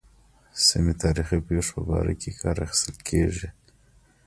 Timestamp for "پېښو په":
1.47-1.81